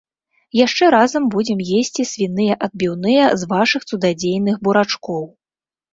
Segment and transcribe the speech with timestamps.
[0.65, 5.23] Яшчэ разам будзем есці свіныя адбіўныя з вашых цудадзейных бурачкоў.